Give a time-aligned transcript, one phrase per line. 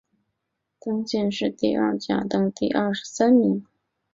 [0.03, 0.07] 殿试
[0.95, 3.63] 登进士第二甲第二十三名。